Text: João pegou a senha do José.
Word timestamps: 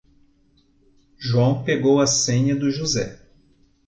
João 1.19 1.63
pegou 1.63 2.01
a 2.01 2.07
senha 2.07 2.55
do 2.55 2.71
José. 2.71 3.21